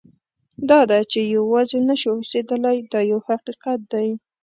[0.69, 4.09] دا ده چې یوازې نه شو اوسېدلی دا یو حقیقت دی.